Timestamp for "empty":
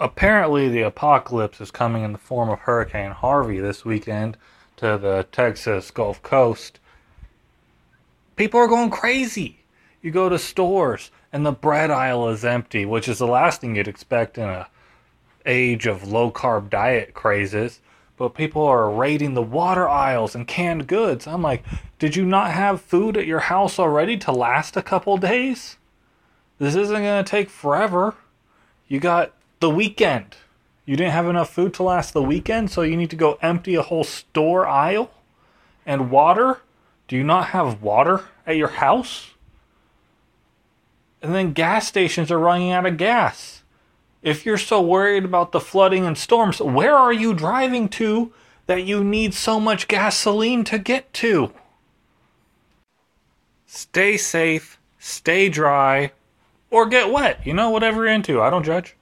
12.46-12.86, 33.40-33.76